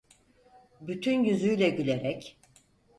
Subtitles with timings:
[0.81, 2.37] Bütün yüzüyle gülerek: